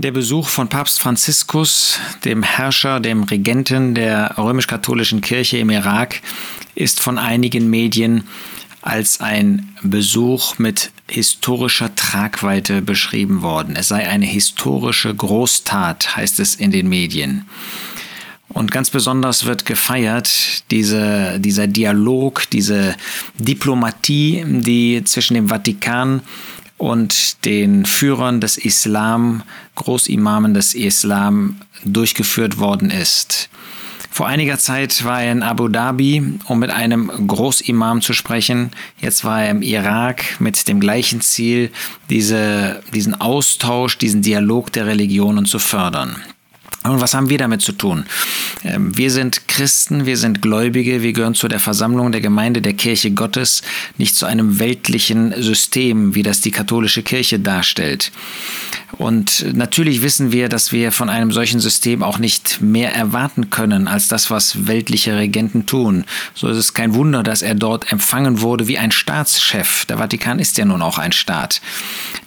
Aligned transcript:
Der 0.00 0.12
Besuch 0.12 0.48
von 0.48 0.68
Papst 0.68 1.00
Franziskus, 1.00 1.98
dem 2.24 2.44
Herrscher, 2.44 3.00
dem 3.00 3.24
Regenten 3.24 3.96
der 3.96 4.38
römisch-katholischen 4.38 5.22
Kirche 5.22 5.58
im 5.58 5.70
Irak, 5.70 6.20
ist 6.76 7.02
von 7.02 7.18
einigen 7.18 7.68
Medien 7.68 8.22
als 8.80 9.20
ein 9.20 9.74
Besuch 9.82 10.56
mit 10.60 10.92
historischer 11.10 11.96
Tragweite 11.96 12.80
beschrieben 12.80 13.42
worden. 13.42 13.74
Es 13.74 13.88
sei 13.88 14.08
eine 14.08 14.26
historische 14.26 15.12
Großtat, 15.12 16.14
heißt 16.14 16.38
es 16.38 16.54
in 16.54 16.70
den 16.70 16.88
Medien. 16.88 17.48
Und 18.50 18.70
ganz 18.70 18.90
besonders 18.90 19.46
wird 19.46 19.66
gefeiert 19.66 20.70
diese, 20.70 21.40
dieser 21.40 21.66
Dialog, 21.66 22.48
diese 22.50 22.94
Diplomatie, 23.36 24.44
die 24.46 25.02
zwischen 25.02 25.34
dem 25.34 25.48
Vatikan 25.48 26.14
und 26.20 26.22
den 27.44 27.84
Führern 27.84 28.40
des 28.40 28.56
Islam, 28.56 29.42
Großimamen 29.74 30.54
des 30.54 30.74
Islam 30.74 31.60
durchgeführt 31.84 32.58
worden 32.58 32.90
ist. 32.90 33.48
Vor 34.10 34.26
einiger 34.26 34.58
Zeit 34.58 35.04
war 35.04 35.22
er 35.22 35.32
in 35.32 35.42
Abu 35.42 35.68
Dhabi, 35.68 36.40
um 36.46 36.58
mit 36.58 36.70
einem 36.70 37.28
Großimam 37.28 38.00
zu 38.00 38.12
sprechen. 38.12 38.70
Jetzt 39.00 39.24
war 39.24 39.44
er 39.44 39.50
im 39.50 39.62
Irak 39.62 40.40
mit 40.40 40.66
dem 40.66 40.80
gleichen 40.80 41.20
Ziel, 41.20 41.70
diese, 42.10 42.82
diesen 42.92 43.20
Austausch, 43.20 43.98
diesen 43.98 44.22
Dialog 44.22 44.72
der 44.72 44.86
Religionen 44.86 45.44
zu 45.44 45.58
fördern. 45.58 46.16
Und 46.88 47.00
was 47.00 47.14
haben 47.14 47.28
wir 47.28 47.38
damit 47.38 47.62
zu 47.62 47.72
tun? 47.72 48.04
Ähm, 48.64 48.96
wir 48.96 49.10
sind 49.10 49.48
Christen, 49.48 50.06
wir 50.06 50.16
sind 50.16 50.42
Gläubige, 50.42 51.02
wir 51.02 51.12
gehören 51.12 51.34
zu 51.34 51.48
der 51.48 51.60
Versammlung 51.60 52.12
der 52.12 52.20
Gemeinde 52.20 52.62
der 52.62 52.74
Kirche 52.74 53.10
Gottes, 53.10 53.62
nicht 53.96 54.16
zu 54.16 54.26
einem 54.26 54.58
weltlichen 54.58 55.34
System, 55.42 56.14
wie 56.14 56.22
das 56.22 56.40
die 56.40 56.50
katholische 56.50 57.02
Kirche 57.02 57.38
darstellt. 57.38 58.12
Und 58.92 59.54
natürlich 59.54 60.02
wissen 60.02 60.32
wir, 60.32 60.48
dass 60.48 60.72
wir 60.72 60.92
von 60.92 61.10
einem 61.10 61.30
solchen 61.30 61.60
System 61.60 62.02
auch 62.02 62.18
nicht 62.18 62.60
mehr 62.62 62.94
erwarten 62.94 63.50
können 63.50 63.86
als 63.86 64.08
das, 64.08 64.30
was 64.30 64.66
weltliche 64.66 65.14
Regenten 65.14 65.66
tun. 65.66 66.04
So 66.34 66.48
ist 66.48 66.56
es 66.56 66.74
kein 66.74 66.94
Wunder, 66.94 67.22
dass 67.22 67.42
er 67.42 67.54
dort 67.54 67.92
empfangen 67.92 68.40
wurde 68.40 68.66
wie 68.66 68.78
ein 68.78 68.90
Staatschef. 68.90 69.84
Der 69.84 69.98
Vatikan 69.98 70.38
ist 70.38 70.56
ja 70.56 70.64
nun 70.64 70.82
auch 70.82 70.98
ein 70.98 71.12
Staat. 71.12 71.60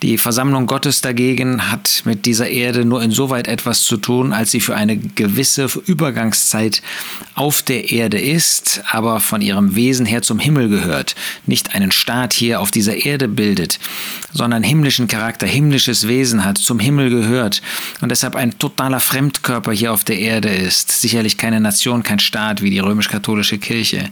Die 0.03 0.17
Versammlung 0.17 0.67
Gottes 0.67 1.01
dagegen 1.01 1.71
hat 1.71 2.03
mit 2.05 2.25
dieser 2.25 2.47
Erde 2.47 2.85
nur 2.85 3.01
insoweit 3.01 3.47
etwas 3.47 3.81
zu 3.83 3.97
tun, 3.97 4.31
als 4.31 4.50
sie 4.51 4.59
für 4.59 4.75
eine 4.75 4.97
gewisse 4.97 5.67
Übergangszeit 5.85 6.81
auf 7.35 7.61
der 7.63 7.91
Erde 7.91 8.19
ist, 8.19 8.83
aber 8.89 9.19
von 9.19 9.41
ihrem 9.41 9.75
Wesen 9.75 10.05
her 10.05 10.21
zum 10.21 10.39
Himmel 10.39 10.69
gehört, 10.69 11.15
nicht 11.45 11.73
einen 11.75 11.91
Staat 11.91 12.33
hier 12.33 12.61
auf 12.61 12.71
dieser 12.71 13.05
Erde 13.05 13.27
bildet, 13.27 13.79
sondern 14.33 14.63
himmlischen 14.63 15.07
Charakter, 15.07 15.47
himmlisches 15.47 16.07
Wesen 16.07 16.45
hat, 16.45 16.57
zum 16.57 16.79
Himmel 16.79 17.09
gehört 17.09 17.61
und 18.01 18.09
deshalb 18.09 18.35
ein 18.35 18.57
totaler 18.59 18.99
Fremdkörper 18.99 19.71
hier 19.71 19.93
auf 19.93 20.03
der 20.03 20.19
Erde 20.19 20.49
ist. 20.49 21.01
Sicherlich 21.01 21.37
keine 21.37 21.59
Nation, 21.59 22.03
kein 22.03 22.19
Staat 22.19 22.61
wie 22.61 22.69
die 22.69 22.79
römisch-katholische 22.79 23.57
Kirche. 23.57 24.09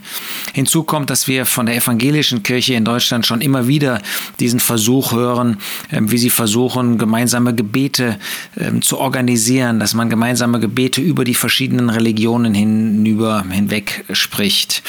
Hinzu 0.52 0.82
kommt, 0.82 1.10
dass 1.10 1.28
wir 1.28 1.46
von 1.46 1.66
der 1.66 1.76
evangelischen 1.76 2.42
Kirche 2.42 2.74
in 2.74 2.84
Deutschland 2.84 3.26
schon 3.26 3.40
immer 3.40 3.66
wieder 3.66 4.02
diesen 4.38 4.60
Versuch 4.60 5.12
hören, 5.12 5.58
ähm, 5.92 6.10
wie 6.10 6.18
sie 6.18 6.30
versuchen, 6.30 6.98
gemeinsame 6.98 7.54
Gebete 7.54 8.18
ähm, 8.58 8.82
zu 8.82 8.98
organisieren, 8.98 9.80
dass 9.80 9.94
man 9.94 10.10
gemeinsame 10.20 10.60
Gebete 10.60 11.00
über 11.00 11.24
die 11.24 11.34
verschiedenen 11.34 11.88
Religionen 11.88 12.52
hinüber 12.52 13.42
hinweg 13.48 14.04
spricht. 14.12 14.82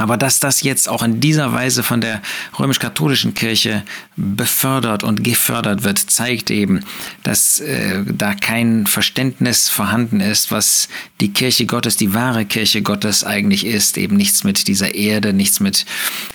Aber 0.00 0.16
dass 0.16 0.40
das 0.40 0.62
jetzt 0.62 0.88
auch 0.88 1.02
in 1.02 1.20
dieser 1.20 1.52
Weise 1.52 1.82
von 1.82 2.00
der 2.00 2.22
römisch-katholischen 2.58 3.34
Kirche 3.34 3.82
befördert 4.16 5.04
und 5.04 5.22
gefördert 5.22 5.84
wird, 5.84 5.98
zeigt 5.98 6.50
eben, 6.50 6.80
dass 7.22 7.60
äh, 7.60 8.02
da 8.06 8.34
kein 8.34 8.86
Verständnis 8.86 9.68
vorhanden 9.68 10.20
ist, 10.20 10.50
was 10.50 10.88
die 11.20 11.32
Kirche 11.32 11.66
Gottes, 11.66 11.96
die 11.96 12.14
wahre 12.14 12.46
Kirche 12.46 12.80
Gottes 12.80 13.24
eigentlich 13.24 13.66
ist. 13.66 13.98
Eben 13.98 14.16
nichts 14.16 14.42
mit 14.42 14.68
dieser 14.68 14.94
Erde, 14.94 15.34
nichts 15.34 15.60
mit 15.60 15.84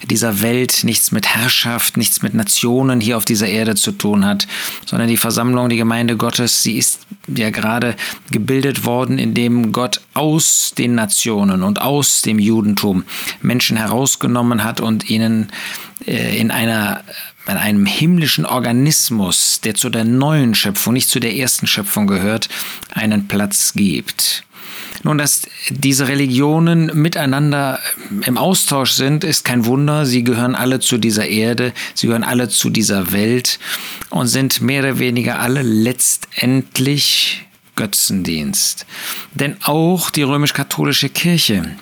dieser 0.03 0.41
Welt, 0.41 0.81
nichts 0.84 1.12
mit 1.12 1.35
Herrschaft, 1.35 1.97
nichts 1.97 2.22
mit 2.22 2.35
Nationen 2.35 3.01
hier 3.01 3.18
auf 3.18 3.25
dieser 3.25 3.47
Erde 3.47 3.73
zu 3.73 3.91
tun 3.91 4.25
hat, 4.25 4.47
sondern 4.85 5.07
die 5.07 5.18
Versammlung, 5.18 5.69
die 5.69 5.78
Gemeinde 5.78 6.18
Gottes, 6.18 6.62
sie 6.62 6.78
ist 6.78 7.00
ja 7.28 7.50
gerade 7.50 7.95
gebildet 8.29 8.85
worden, 8.85 9.18
indem 9.18 9.72
Gott 9.72 10.01
aus 10.15 10.73
den 10.77 10.95
Nationen 10.95 11.61
und 11.61 11.81
aus 11.81 12.21
dem 12.23 12.39
Judentum 12.39 13.03
Menschen 13.41 13.77
herausgenommen 13.77 14.63
hat 14.63 14.81
und 14.81 15.09
ihnen 15.09 15.51
äh, 16.07 16.39
in 16.39 16.51
einer 16.51 17.03
in 17.47 17.57
einem 17.57 17.85
himmlischen 17.85 18.43
Organismus, 18.45 19.61
der 19.61 19.75
zu 19.75 19.89
der 19.89 20.03
neuen 20.03 20.55
Schöpfung, 20.55 20.93
nicht 20.93 21.09
zu 21.09 21.19
der 21.19 21.35
ersten 21.35 21.67
Schöpfung 21.67 22.07
gehört, 22.07 22.49
einen 22.91 23.27
Platz 23.27 23.73
gibt. 23.73 24.43
Nun, 25.03 25.19
dass 25.19 25.43
diese 25.69 26.07
Religionen 26.07 26.89
miteinander 26.99 27.79
im 28.25 28.39
Austausch 28.39 28.91
sind, 28.91 29.23
ist 29.23 29.45
kein 29.45 29.65
Wunder. 29.65 30.07
Sie 30.07 30.23
gehören 30.23 30.55
alle 30.55 30.79
zu 30.79 30.97
dieser 30.97 31.27
Erde, 31.27 31.73
sie 31.93 32.07
gehören 32.07 32.23
alle 32.23 32.49
zu 32.49 32.71
dieser 32.71 33.11
Welt 33.11 33.59
und 34.09 34.25
sind 34.25 34.61
mehr 34.61 34.81
oder 34.81 34.97
weniger 34.97 35.39
alle 35.39 35.61
letztendlich 35.61 37.45
Götzendienst. 37.75 38.86
Denn 39.34 39.58
auch 39.63 40.09
die 40.09 40.24
römisch-katholische 40.24 41.09
Kirche 41.09 41.75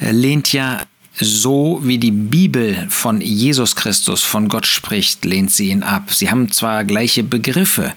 äh, 0.00 0.10
lehnt 0.10 0.52
ja 0.52 0.80
so 1.20 1.80
wie 1.82 1.98
die 1.98 2.12
Bibel 2.12 2.86
von 2.90 3.20
Jesus 3.20 3.74
Christus, 3.74 4.22
von 4.22 4.48
Gott 4.48 4.66
spricht, 4.66 5.24
lehnt 5.24 5.50
sie 5.50 5.70
ihn 5.70 5.82
ab. 5.82 6.12
Sie 6.12 6.30
haben 6.30 6.52
zwar 6.52 6.84
gleiche 6.84 7.24
Begriffe, 7.24 7.92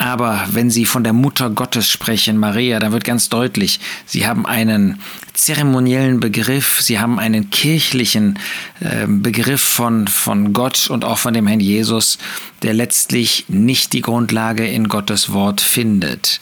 aber 0.00 0.48
wenn 0.52 0.70
Sie 0.70 0.86
von 0.86 1.04
der 1.04 1.12
Mutter 1.12 1.50
Gottes 1.50 1.86
sprechen, 1.86 2.38
Maria, 2.38 2.78
dann 2.78 2.92
wird 2.92 3.04
ganz 3.04 3.28
deutlich, 3.28 3.80
Sie 4.06 4.26
haben 4.26 4.46
einen 4.46 4.98
zeremoniellen 5.34 6.20
Begriff, 6.20 6.80
Sie 6.80 6.98
haben 6.98 7.18
einen 7.18 7.50
kirchlichen 7.50 8.38
äh, 8.80 9.06
Begriff 9.06 9.60
von, 9.60 10.08
von 10.08 10.54
Gott 10.54 10.88
und 10.88 11.04
auch 11.04 11.18
von 11.18 11.34
dem 11.34 11.46
Herrn 11.46 11.60
Jesus, 11.60 12.16
der 12.62 12.74
letztlich 12.74 13.46
nicht 13.48 13.92
die 13.92 14.02
Grundlage 14.02 14.66
in 14.66 14.88
Gottes 14.88 15.32
Wort 15.32 15.60
findet. 15.60 16.40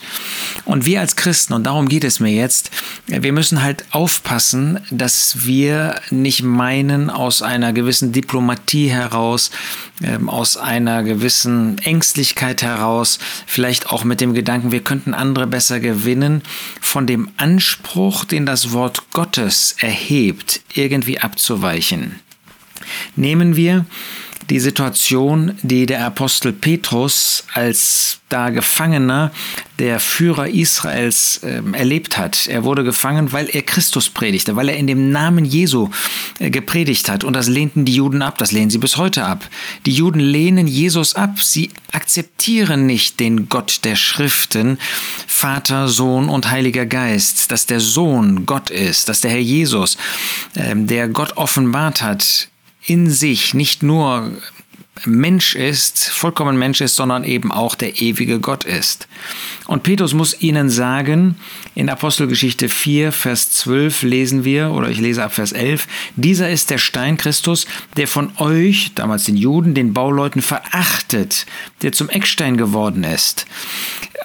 Und 0.64 0.84
wir 0.84 1.00
als 1.00 1.16
Christen, 1.16 1.52
und 1.54 1.64
darum 1.64 1.88
geht 1.88 2.04
es 2.04 2.20
mir 2.20 2.32
jetzt, 2.32 2.70
wir 3.06 3.32
müssen 3.32 3.62
halt 3.62 3.84
aufpassen, 3.90 4.80
dass 4.90 5.46
wir 5.46 6.00
nicht 6.10 6.42
meinen, 6.42 7.10
aus 7.10 7.42
einer 7.42 7.72
gewissen 7.72 8.12
Diplomatie 8.12 8.88
heraus, 8.88 9.50
ähm, 10.02 10.28
aus 10.28 10.56
einer 10.56 11.02
gewissen 11.02 11.78
Ängstlichkeit 11.78 12.62
heraus, 12.62 13.18
vielleicht 13.46 13.90
auch 13.90 14.04
mit 14.04 14.20
dem 14.20 14.34
Gedanken, 14.34 14.72
wir 14.72 14.82
könnten 14.82 15.14
andere 15.14 15.46
besser 15.46 15.80
gewinnen, 15.80 16.42
von 16.80 17.06
dem 17.06 17.30
Anspruch, 17.36 18.24
den 18.24 18.46
das 18.46 18.72
Wort 18.72 19.10
Gottes 19.12 19.76
erhebt, 19.78 20.60
irgendwie 20.74 21.18
abzuweichen. 21.18 22.20
Nehmen 23.16 23.56
wir 23.56 23.86
die 24.50 24.60
Situation, 24.60 25.58
die 25.62 25.84
der 25.84 26.06
Apostel 26.06 26.52
Petrus 26.52 27.44
als 27.52 28.20
da 28.30 28.50
Gefangener 28.50 29.30
der 29.78 30.00
Führer 30.00 30.48
Israels 30.48 31.40
äh, 31.42 31.62
erlebt 31.72 32.18
hat. 32.18 32.46
Er 32.46 32.64
wurde 32.64 32.84
gefangen, 32.84 33.32
weil 33.32 33.48
er 33.50 33.62
Christus 33.62 34.10
predigte, 34.10 34.56
weil 34.56 34.68
er 34.68 34.76
in 34.76 34.86
dem 34.86 35.10
Namen 35.10 35.44
Jesu 35.44 35.88
äh, 36.38 36.50
gepredigt 36.50 37.08
hat. 37.08 37.24
Und 37.24 37.34
das 37.34 37.48
lehnten 37.48 37.84
die 37.84 37.94
Juden 37.94 38.22
ab, 38.22 38.38
das 38.38 38.52
lehnen 38.52 38.70
sie 38.70 38.78
bis 38.78 38.96
heute 38.96 39.24
ab. 39.24 39.48
Die 39.86 39.92
Juden 39.92 40.20
lehnen 40.20 40.66
Jesus 40.66 41.14
ab. 41.14 41.40
Sie 41.40 41.70
akzeptieren 41.92 42.86
nicht 42.86 43.20
den 43.20 43.48
Gott 43.48 43.80
der 43.84 43.96
Schriften, 43.96 44.78
Vater, 45.26 45.88
Sohn 45.88 46.28
und 46.28 46.50
Heiliger 46.50 46.86
Geist, 46.86 47.50
dass 47.50 47.66
der 47.66 47.80
Sohn 47.80 48.44
Gott 48.46 48.70
ist, 48.70 49.08
dass 49.08 49.20
der 49.20 49.30
Herr 49.30 49.38
Jesus, 49.38 49.96
äh, 50.54 50.74
der 50.74 51.08
Gott 51.08 51.36
offenbart 51.36 52.02
hat, 52.02 52.48
in 52.88 53.10
sich 53.10 53.54
nicht 53.54 53.82
nur 53.82 54.32
Mensch 55.04 55.54
ist, 55.54 56.08
vollkommen 56.08 56.58
Mensch 56.58 56.80
ist, 56.80 56.96
sondern 56.96 57.24
eben 57.24 57.52
auch 57.52 57.74
der 57.74 58.00
ewige 58.00 58.40
Gott 58.40 58.64
ist. 58.64 59.06
Und 59.66 59.82
Petrus 59.82 60.14
muss 60.14 60.40
ihnen 60.40 60.70
sagen, 60.70 61.36
in 61.74 61.88
Apostelgeschichte 61.88 62.68
4, 62.68 63.12
Vers 63.12 63.52
12 63.52 64.02
lesen 64.02 64.44
wir, 64.44 64.70
oder 64.72 64.88
ich 64.88 64.98
lese 64.98 65.22
ab 65.22 65.34
Vers 65.34 65.52
11, 65.52 65.86
dieser 66.16 66.50
ist 66.50 66.70
der 66.70 66.78
Stein 66.78 67.16
Christus, 67.16 67.66
der 67.96 68.08
von 68.08 68.32
euch, 68.38 68.92
damals 68.94 69.24
den 69.24 69.36
Juden, 69.36 69.74
den 69.74 69.92
Bauleuten 69.92 70.42
verachtet, 70.42 71.46
der 71.82 71.92
zum 71.92 72.08
Eckstein 72.08 72.56
geworden 72.56 73.04
ist. 73.04 73.46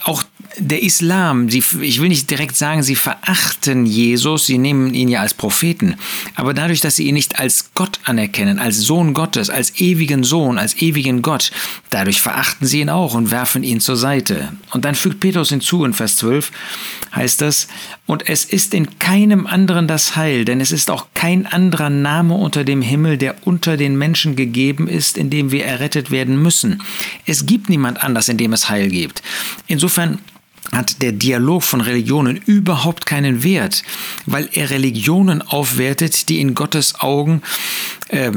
Auch 0.03 0.23
der 0.57 0.83
Islam, 0.83 1.49
sie, 1.49 1.63
ich 1.81 1.99
will 1.99 2.09
nicht 2.09 2.29
direkt 2.29 2.55
sagen, 2.55 2.83
sie 2.83 2.95
verachten 2.95 3.85
Jesus, 3.85 4.45
sie 4.45 4.57
nehmen 4.57 4.93
ihn 4.93 5.07
ja 5.07 5.21
als 5.21 5.33
Propheten, 5.33 5.95
aber 6.35 6.53
dadurch, 6.53 6.79
dass 6.79 6.95
sie 6.95 7.07
ihn 7.07 7.15
nicht 7.15 7.39
als 7.39 7.71
Gott 7.73 7.99
anerkennen, 8.03 8.59
als 8.59 8.77
Sohn 8.77 9.13
Gottes, 9.13 9.49
als 9.49 9.79
ewigen 9.79 10.23
Sohn, 10.23 10.59
als 10.59 10.79
ewigen 10.81 11.21
Gott, 11.21 11.51
dadurch 11.89 12.21
verachten 12.21 12.67
sie 12.67 12.81
ihn 12.81 12.89
auch 12.89 13.13
und 13.13 13.31
werfen 13.31 13.63
ihn 13.63 13.79
zur 13.79 13.95
Seite. 13.95 14.53
Und 14.71 14.85
dann 14.85 14.95
fügt 14.95 15.19
Petrus 15.19 15.49
hinzu 15.49 15.85
in 15.85 15.93
Vers 15.93 16.17
12, 16.17 16.51
heißt 17.15 17.41
das, 17.41 17.67
Und 18.05 18.27
es 18.29 18.45
ist 18.45 18.73
in 18.73 18.99
keinem 18.99 19.47
anderen 19.47 19.87
das 19.87 20.15
Heil, 20.15 20.45
denn 20.45 20.59
es 20.61 20.71
ist 20.71 20.91
auch 20.91 21.07
kein 21.13 21.45
anderer 21.45 21.89
Name 21.89 22.35
unter 22.35 22.63
dem 22.63 22.81
Himmel, 22.81 23.17
der 23.17 23.35
unter 23.47 23.77
den 23.77 23.97
Menschen 23.97 24.35
gegeben 24.35 24.87
ist, 24.87 25.17
in 25.17 25.29
dem 25.29 25.51
wir 25.51 25.65
errettet 25.65 26.11
werden 26.11 26.41
müssen. 26.41 26.83
Es 27.25 27.45
gibt 27.45 27.69
niemand 27.69 28.03
anders, 28.03 28.29
in 28.29 28.37
dem 28.37 28.53
es 28.53 28.69
Heil 28.69 28.89
gibt. 28.89 29.23
Insofern 29.67 29.92
hat 30.71 31.01
der 31.01 31.11
Dialog 31.11 31.63
von 31.63 31.81
Religionen 31.81 32.37
überhaupt 32.37 33.05
keinen 33.05 33.43
Wert, 33.43 33.83
weil 34.25 34.49
er 34.53 34.69
Religionen 34.69 35.41
aufwertet, 35.41 36.29
die 36.29 36.39
in 36.39 36.55
Gottes 36.55 36.99
Augen 36.99 37.41
äh, 38.09 38.31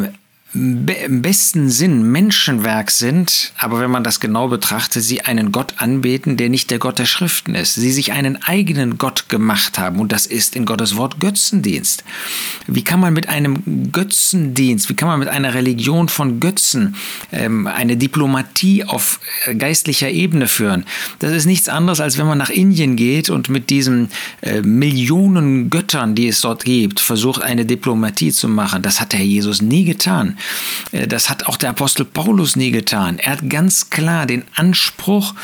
im 0.57 1.23
besten 1.23 1.69
Sinn 1.69 2.11
Menschenwerk 2.11 2.91
sind, 2.91 3.53
aber 3.59 3.81
wenn 3.81 3.91
man 3.91 4.05
das 4.05 4.21
genau 4.21 4.49
betrachtet, 4.49 5.03
sie 5.03 5.21
einen 5.21 5.53
Gott 5.53 5.75
anbeten, 5.79 6.37
der 6.37 6.49
nicht 6.49 6.71
der 6.71 6.79
Gott 6.79 6.99
der 6.99 7.05
Schriften 7.05 7.55
ist. 7.55 7.75
Sie 7.75 7.93
sich 7.93 8.13
einen 8.13 8.43
eigenen 8.43 8.97
Gott 8.97 9.29
gemacht 9.29 9.79
haben 9.79 10.01
und 10.01 10.13
das 10.13 10.27
ist 10.27 10.57
in 10.57 10.65
Gottes 10.65 10.97
Wort 10.97 11.21
Götzendienst. 11.21 12.05
Wie 12.67 12.85
kann 12.85 13.01
man 13.01 13.13
mit 13.13 13.29
einem 13.29 13.93
Götzendienst, 13.93 14.89
wie 14.89 14.95
kann 14.95 15.09
man 15.09 15.19
mit 15.19 15.29
einer 15.29 15.55
Religion 15.55 16.09
von 16.09 16.41
Götzen 16.41 16.97
ähm, 17.33 17.67
eine 17.67 17.97
Diplomatie 17.97 18.85
auf 18.85 19.21
äh, 19.47 19.55
geistlicher 19.55 20.11
Ebene 20.11 20.49
führen? 20.49 20.85
Das 21.19 21.33
ist 21.33 21.47
nichts 21.47 21.69
anderes, 21.69 22.01
als 22.01 22.19
wenn 22.19 22.27
man 22.27 22.39
nach 22.39 22.51
Indien 22.51 22.97
geht 22.97 23.31
und 23.31 23.49
mit 23.49 23.69
diesen 23.71 24.09
äh, 24.41 24.63
Millionen 24.63 25.71
Göttern, 25.71 26.15
die 26.15 26.29
es 26.29 26.41
dort 26.41 26.65
gibt, 26.65 27.01
versucht 27.01 27.43
eine 27.43 27.67
Diplomatie 27.67 28.33
zu 28.33 28.49
machen. 28.49 28.83
Das 28.83 29.01
hat 29.01 29.13
der 29.13 29.21
Jesus 29.21 29.61
nie 29.61 29.85
getan. 29.85 30.39
Äh, 30.93 31.07
das 31.07 31.31
hat 31.31 31.47
auch 31.47 31.57
der 31.57 31.71
Apostel 31.71 32.05
Paulus 32.05 32.57
nie 32.57 32.71
getan. 32.71 33.19
Er 33.19 33.33
hat 33.33 33.49
ganz 33.49 33.91
klar 33.91 34.27
den 34.27 34.45
Anspruch 34.55 35.35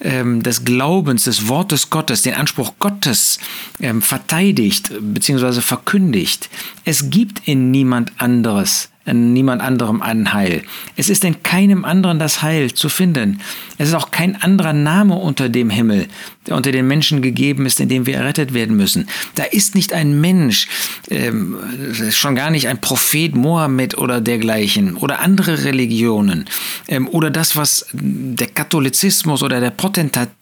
ähm, 0.00 0.42
des 0.42 0.64
Glaubens, 0.64 1.24
des 1.24 1.48
Wortes 1.48 1.90
Gottes, 1.90 2.22
den 2.22 2.34
Anspruch 2.34 2.74
Gottes 2.78 3.38
ähm, 3.80 4.02
verteidigt 4.02 4.90
bzw. 5.00 5.60
verkündigt. 5.60 6.48
Es 6.84 7.10
gibt 7.10 7.46
in 7.46 7.70
niemand 7.70 8.12
anderes 8.18 8.90
niemand 9.12 9.60
anderem 9.60 10.00
ein 10.00 10.32
Heil. 10.32 10.62
Es 10.96 11.10
ist 11.10 11.24
in 11.24 11.42
keinem 11.42 11.84
anderen 11.84 12.18
das 12.18 12.42
Heil 12.42 12.72
zu 12.72 12.88
finden. 12.88 13.40
Es 13.76 13.88
ist 13.88 13.94
auch 13.94 14.10
kein 14.10 14.40
anderer 14.40 14.72
Name 14.72 15.14
unter 15.16 15.48
dem 15.48 15.68
Himmel, 15.68 16.06
der 16.46 16.56
unter 16.56 16.72
den 16.72 16.86
Menschen 16.86 17.22
gegeben 17.22 17.66
ist, 17.66 17.80
in 17.80 17.88
dem 17.88 18.06
wir 18.06 18.16
errettet 18.16 18.54
werden 18.54 18.76
müssen. 18.76 19.08
Da 19.34 19.44
ist 19.44 19.74
nicht 19.74 19.92
ein 19.92 20.20
Mensch, 20.20 20.68
ähm, 21.10 21.56
schon 22.10 22.34
gar 22.34 22.50
nicht 22.50 22.68
ein 22.68 22.80
Prophet 22.80 23.34
Mohammed 23.34 23.96
oder 23.98 24.20
dergleichen 24.20 24.96
oder 24.96 25.20
andere 25.20 25.64
Religionen 25.64 26.46
ähm, 26.88 27.08
oder 27.08 27.30
das, 27.30 27.56
was 27.56 27.86
der 27.92 28.48
Katholizismus 28.48 29.42
oder 29.42 29.60
der 29.60 29.72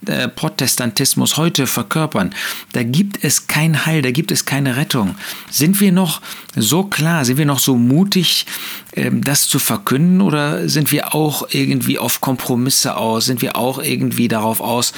äh, 0.07 0.29
Protestantismus 0.29 1.37
heute 1.37 1.67
verkörpern. 1.67 2.35
Da 2.73 2.83
gibt 2.83 3.23
es 3.25 3.47
kein 3.47 3.87
Heil, 3.87 4.03
da 4.03 4.11
gibt 4.11 4.31
es 4.31 4.45
keine 4.45 4.77
Rettung. 4.77 5.15
Sind 5.51 5.81
wir 5.81 5.93
noch 5.93 6.21
so 6.57 6.85
klar, 6.85 7.25
sind 7.25 7.39
wir 7.39 7.47
noch 7.47 7.59
so 7.59 7.77
mutig, 7.77 8.47
ähm, 8.95 9.23
das 9.23 9.47
zu 9.47 9.59
verkünden 9.59 10.21
oder 10.21 10.69
sind 10.69 10.93
wir 10.93 11.15
auch 11.15 11.49
irgendwie 11.51 11.99
auf 11.99 12.21
Kompromisse 12.21 12.97
aus? 12.97 13.27
Sind 13.27 13.43
wir 13.43 13.57
auch 13.57 13.83
irgendwie 13.83 14.29
darauf 14.29 14.61
aus, 14.61 14.93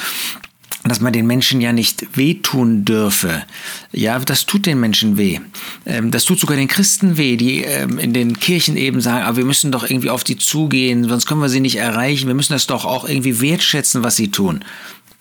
dass 0.84 1.00
man 1.00 1.12
den 1.14 1.26
Menschen 1.26 1.60
ja 1.62 1.72
nicht 1.72 2.16
wehtun 2.16 2.84
dürfe. 2.84 3.42
Ja, 3.90 4.19
das 4.19 4.44
tut 4.44 4.66
den 4.66 4.81
Menschen 4.81 5.16
weh. 5.16 5.40
Ähm, 5.86 6.10
das 6.10 6.25
tut 6.25 6.38
sogar 6.38 6.56
den 6.56 6.69
Christen 6.69 7.16
weh, 7.16 7.36
die 7.36 7.62
ähm, 7.62 7.98
in 7.98 8.12
den 8.12 8.38
Kirchen 8.38 8.76
eben 8.76 9.00
sagen, 9.00 9.25
aber 9.25 9.38
wir 9.38 9.44
müssen 9.46 9.72
doch 9.72 9.88
irgendwie 9.88 10.10
auf 10.10 10.25
die 10.25 10.36
zugehen, 10.36 11.08
sonst 11.08 11.26
können 11.26 11.40
wir 11.40 11.48
sie 11.48 11.60
nicht 11.60 11.76
erreichen. 11.76 12.26
Wir 12.26 12.34
müssen 12.34 12.52
das 12.52 12.66
doch 12.66 12.84
auch 12.84 13.08
irgendwie 13.08 13.40
wertschätzen, 13.40 14.02
was 14.02 14.16
sie 14.16 14.31
tun. 14.31 14.62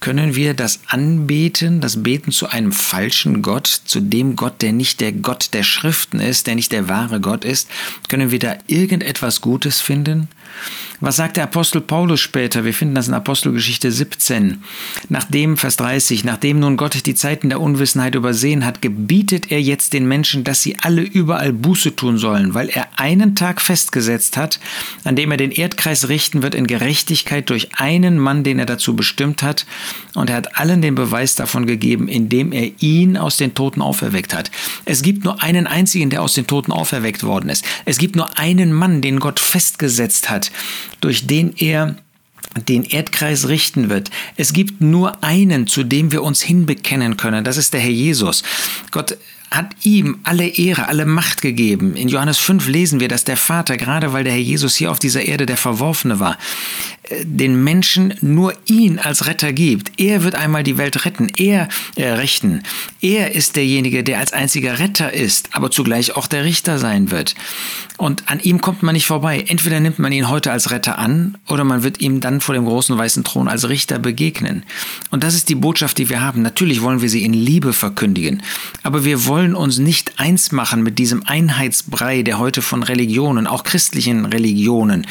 Können 0.03 0.35
wir 0.35 0.53
das 0.53 0.81
anbeten, 0.87 1.79
das 1.79 2.03
Beten 2.03 2.33
zu 2.33 2.49
einem 2.49 2.73
falschen 2.73 3.41
Gott, 3.41 3.67
zu 3.67 4.01
dem 4.01 4.35
Gott, 4.35 4.61
der 4.61 4.73
nicht 4.73 4.99
der 4.99 5.13
Gott 5.13 5.53
der 5.53 5.63
Schriften 5.63 6.19
ist, 6.19 6.45
der 6.45 6.55
nicht 6.55 6.73
der 6.73 6.89
wahre 6.89 7.21
Gott 7.21 7.45
ist? 7.45 7.69
Können 8.09 8.29
wir 8.29 8.39
da 8.39 8.57
irgendetwas 8.67 9.39
Gutes 9.39 9.79
finden? 9.79 10.27
Was 10.99 11.17
sagt 11.17 11.37
der 11.37 11.45
Apostel 11.45 11.81
Paulus 11.81 12.21
später? 12.21 12.63
Wir 12.63 12.73
finden 12.73 12.95
das 12.95 13.07
in 13.07 13.13
Apostelgeschichte 13.13 13.91
17. 13.91 14.63
Nachdem, 15.09 15.57
Vers 15.57 15.75
30, 15.77 16.23
nachdem 16.23 16.59
nun 16.59 16.77
Gott 16.77 17.05
die 17.05 17.15
Zeiten 17.15 17.49
der 17.49 17.59
Unwissenheit 17.59 18.15
übersehen 18.15 18.65
hat, 18.65 18.81
gebietet 18.81 19.51
er 19.51 19.61
jetzt 19.61 19.93
den 19.93 20.07
Menschen, 20.07 20.43
dass 20.43 20.61
sie 20.61 20.77
alle 20.79 21.01
überall 21.01 21.51
Buße 21.51 21.95
tun 21.95 22.17
sollen, 22.17 22.53
weil 22.53 22.69
er 22.69 22.87
einen 22.97 23.35
Tag 23.35 23.59
festgesetzt 23.59 24.37
hat, 24.37 24.59
an 25.03 25.15
dem 25.15 25.31
er 25.31 25.37
den 25.37 25.51
Erdkreis 25.51 26.07
richten 26.07 26.41
wird 26.41 26.55
in 26.55 26.67
Gerechtigkeit 26.67 27.49
durch 27.49 27.75
einen 27.75 28.17
Mann, 28.19 28.43
den 28.43 28.59
er 28.59 28.65
dazu 28.65 28.95
bestimmt 28.95 29.43
hat. 29.43 29.65
Und 30.13 30.29
er 30.29 30.35
hat 30.35 30.57
allen 30.59 30.81
den 30.81 30.95
Beweis 30.95 31.35
davon 31.35 31.65
gegeben, 31.65 32.07
indem 32.07 32.51
er 32.51 32.71
ihn 32.79 33.17
aus 33.17 33.37
den 33.37 33.55
Toten 33.55 33.81
auferweckt 33.81 34.33
hat. 34.33 34.51
Es 34.85 35.01
gibt 35.01 35.23
nur 35.23 35.41
einen 35.41 35.67
einzigen, 35.67 36.09
der 36.09 36.21
aus 36.21 36.33
den 36.33 36.47
Toten 36.47 36.71
auferweckt 36.71 37.23
worden 37.23 37.49
ist. 37.49 37.65
Es 37.85 37.97
gibt 37.97 38.15
nur 38.15 38.37
einen 38.37 38.73
Mann, 38.73 39.01
den 39.01 39.19
Gott 39.19 39.39
festgesetzt 39.39 40.29
hat 40.29 40.51
durch 41.03 41.27
den 41.27 41.53
er 41.57 41.95
den 42.67 42.83
Erdkreis 42.83 43.47
richten 43.47 43.89
wird. 43.89 44.11
Es 44.37 44.53
gibt 44.53 44.79
nur 44.79 45.23
einen, 45.23 45.67
zu 45.67 45.83
dem 45.83 46.11
wir 46.11 46.23
uns 46.23 46.41
hinbekennen 46.41 47.17
können. 47.17 47.43
Das 47.43 47.57
ist 47.57 47.73
der 47.73 47.79
Herr 47.81 47.89
Jesus. 47.89 48.43
Gott 48.91 49.17
hat 49.49 49.75
ihm 49.83 50.19
alle 50.23 50.47
Ehre, 50.47 50.87
alle 50.87 51.05
Macht 51.05 51.41
gegeben. 51.41 51.95
In 51.95 52.09
Johannes 52.09 52.37
5 52.39 52.67
lesen 52.67 52.99
wir, 52.99 53.07
dass 53.07 53.23
der 53.23 53.37
Vater, 53.37 53.77
gerade 53.77 54.13
weil 54.13 54.23
der 54.23 54.33
Herr 54.33 54.39
Jesus 54.39 54.75
hier 54.75 54.91
auf 54.91 54.99
dieser 54.99 55.23
Erde 55.23 55.45
der 55.45 55.57
Verworfene 55.57 56.19
war, 56.19 56.37
den 57.23 57.63
Menschen 57.63 58.13
nur 58.21 58.53
ihn 58.65 58.99
als 58.99 59.27
Retter 59.27 59.53
gibt. 59.53 59.99
Er 59.99 60.23
wird 60.23 60.35
einmal 60.35 60.63
die 60.63 60.77
Welt 60.77 61.05
retten, 61.05 61.29
er 61.37 61.67
äh, 61.95 62.09
richten. 62.09 62.63
Er 63.01 63.35
ist 63.35 63.55
derjenige, 63.55 64.03
der 64.03 64.19
als 64.19 64.33
einziger 64.33 64.79
Retter 64.79 65.13
ist, 65.13 65.49
aber 65.53 65.71
zugleich 65.71 66.15
auch 66.15 66.27
der 66.27 66.43
Richter 66.43 66.79
sein 66.79 67.11
wird. 67.11 67.35
Und 67.97 68.29
an 68.29 68.39
ihm 68.39 68.59
kommt 68.59 68.81
man 68.81 68.93
nicht 68.93 69.05
vorbei. 69.05 69.45
Entweder 69.47 69.79
nimmt 69.79 69.99
man 69.99 70.11
ihn 70.11 70.27
heute 70.27 70.51
als 70.51 70.71
Retter 70.71 70.97
an 70.97 71.37
oder 71.47 71.63
man 71.63 71.83
wird 71.83 72.01
ihm 72.01 72.19
dann 72.21 72.41
vor 72.41 72.55
dem 72.55 72.65
großen 72.65 72.97
weißen 72.97 73.23
Thron 73.23 73.47
als 73.47 73.69
Richter 73.69 73.99
begegnen. 73.99 74.63
Und 75.11 75.23
das 75.23 75.35
ist 75.35 75.47
die 75.49 75.55
Botschaft, 75.55 75.99
die 75.99 76.09
wir 76.09 76.21
haben. 76.21 76.41
Natürlich 76.41 76.81
wollen 76.81 77.01
wir 77.01 77.09
sie 77.09 77.23
in 77.23 77.33
Liebe 77.33 77.71
verkündigen, 77.71 78.41
aber 78.81 79.05
wir 79.05 79.25
wollen 79.25 79.33
wollen 79.33 79.55
uns 79.55 79.77
nicht 79.77 80.19
eins 80.19 80.51
machen 80.51 80.83
mit 80.83 80.99
diesem 80.99 81.23
Einheitsbrei, 81.25 82.21
der 82.21 82.39
heute 82.39 82.61
von 82.61 82.81
Religionen, 82.81 83.45
auch 83.45 83.63
christlichen 83.63 84.25
Religionen, 84.25 85.05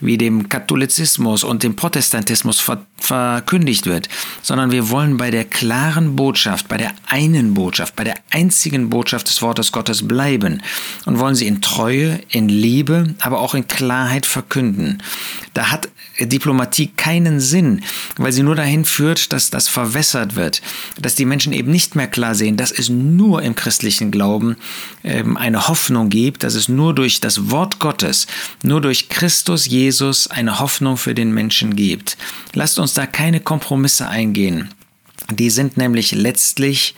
wie 0.00 0.18
dem 0.18 0.48
Katholizismus 0.48 1.42
und 1.48 1.62
dem 1.62 1.76
Protestantismus 1.76 2.60
ver 2.60 2.78
verkündigt 3.00 3.86
wird, 3.86 4.08
sondern 4.42 4.72
wir 4.72 4.90
wollen 4.90 5.16
bei 5.16 5.30
der 5.30 5.44
klaren 5.44 6.16
Botschaft, 6.16 6.66
bei 6.66 6.76
der 6.76 6.92
einen 7.06 7.54
Botschaft, 7.54 7.94
bei 7.94 8.02
der 8.02 8.16
einzigen 8.30 8.90
Botschaft 8.90 9.28
des 9.28 9.40
Wortes 9.40 9.70
Gottes 9.70 10.06
bleiben 10.06 10.62
und 11.06 11.18
wollen 11.20 11.36
sie 11.36 11.46
in 11.46 11.62
Treue, 11.62 12.20
in 12.28 12.48
Liebe, 12.48 13.14
aber 13.20 13.38
auch 13.38 13.54
in 13.54 13.68
Klarheit 13.68 14.26
verkünden. 14.26 15.00
Da 15.54 15.70
hat 15.70 15.88
Diplomatie 16.20 16.88
keinen 16.96 17.38
Sinn, 17.38 17.82
weil 18.16 18.32
sie 18.32 18.42
nur 18.42 18.56
dahin 18.56 18.84
führt, 18.84 19.32
dass 19.32 19.50
das 19.50 19.68
verwässert 19.68 20.34
wird, 20.34 20.60
dass 21.00 21.14
die 21.14 21.24
Menschen 21.24 21.52
eben 21.52 21.70
nicht 21.70 21.94
mehr 21.94 22.08
klar 22.08 22.34
sehen, 22.34 22.56
dass 22.56 22.72
es 22.72 22.88
nur 22.88 23.42
im 23.42 23.54
christlichen 23.54 24.10
Glauben 24.10 24.56
ähm, 25.04 25.36
eine 25.36 25.68
Hoffnung 25.68 26.08
gibt, 26.08 26.42
dass 26.42 26.54
es 26.54 26.68
nur 26.68 26.94
durch 26.94 27.20
das 27.20 27.50
Wort 27.50 27.78
Gottes, 27.78 28.26
nur 28.62 28.80
durch 28.80 29.08
Christus 29.08 29.66
Jesus 29.66 30.26
eine 30.26 30.58
Hoffnung 30.58 30.96
für 30.96 31.14
den 31.14 31.32
Menschen 31.38 31.76
gibt. 31.76 32.16
Lasst 32.52 32.80
uns 32.80 32.94
da 32.94 33.06
keine 33.06 33.38
Kompromisse 33.38 34.08
eingehen. 34.08 34.70
Die 35.30 35.50
sind 35.50 35.76
nämlich 35.76 36.10
letztlich 36.10 36.96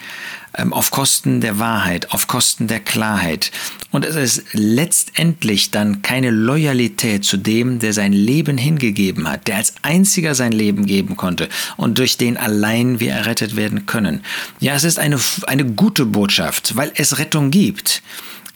ähm, 0.56 0.72
auf 0.72 0.90
Kosten 0.90 1.42
der 1.42 1.58
Wahrheit, 1.58 2.12
auf 2.12 2.26
Kosten 2.26 2.66
der 2.66 2.80
Klarheit. 2.80 3.50
Und 3.90 4.06
es 4.06 4.16
ist 4.16 4.44
letztendlich 4.52 5.72
dann 5.72 6.00
keine 6.00 6.30
Loyalität 6.30 7.24
zu 7.24 7.36
dem, 7.36 7.80
der 7.80 7.92
sein 7.92 8.14
Leben 8.14 8.56
hingegeben 8.56 9.28
hat, 9.28 9.46
der 9.46 9.56
als 9.56 9.74
einziger 9.82 10.34
sein 10.34 10.52
Leben 10.52 10.86
geben 10.86 11.16
konnte 11.18 11.50
und 11.76 11.98
durch 11.98 12.16
den 12.16 12.38
allein 12.38 12.98
wir 12.98 13.12
errettet 13.12 13.56
werden 13.56 13.84
können. 13.84 14.22
Ja, 14.58 14.74
es 14.74 14.84
ist 14.84 14.98
eine, 14.98 15.18
eine 15.46 15.66
gute 15.66 16.06
Botschaft, 16.06 16.76
weil 16.76 16.92
es 16.94 17.18
Rettung 17.18 17.50
gibt. 17.50 18.02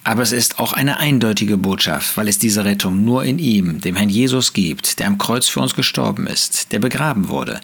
Aber 0.04 0.22
es 0.22 0.32
ist 0.32 0.58
auch 0.58 0.74
eine 0.74 0.98
eindeutige 0.98 1.56
Botschaft, 1.56 2.18
weil 2.18 2.28
es 2.28 2.38
diese 2.38 2.66
Rettung 2.66 3.04
nur 3.04 3.24
in 3.24 3.38
ihm, 3.38 3.80
dem 3.80 3.96
Herrn 3.96 4.10
Jesus, 4.10 4.52
gibt, 4.52 4.98
der 4.98 5.06
am 5.06 5.16
Kreuz 5.16 5.48
für 5.48 5.60
uns 5.60 5.74
gestorben 5.74 6.26
ist, 6.26 6.72
der 6.72 6.78
begraben 6.78 7.30
wurde, 7.30 7.60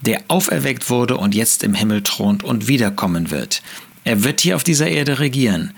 der 0.00 0.22
auferweckt 0.28 0.88
wurde 0.88 1.18
und 1.18 1.34
jetzt 1.34 1.62
im 1.62 1.74
Himmel 1.74 2.02
thront 2.02 2.42
und 2.42 2.66
wiederkommen 2.66 3.30
wird. 3.30 3.62
Er 4.04 4.24
wird 4.24 4.40
hier 4.40 4.56
auf 4.56 4.64
dieser 4.64 4.88
Erde 4.88 5.20
regieren. 5.20 5.74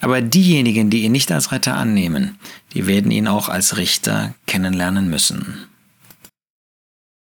Aber 0.00 0.20
diejenigen, 0.20 0.88
die 0.88 1.02
ihn 1.02 1.12
nicht 1.12 1.32
als 1.32 1.50
Retter 1.50 1.74
annehmen, 1.74 2.38
die 2.72 2.86
werden 2.86 3.10
ihn 3.10 3.26
auch 3.26 3.48
als 3.48 3.76
Richter 3.76 4.34
kennenlernen 4.46 5.10
müssen. 5.10 5.66